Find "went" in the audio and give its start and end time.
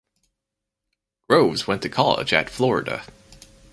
1.67-1.83